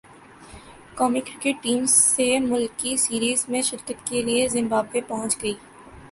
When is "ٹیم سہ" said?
1.63-2.39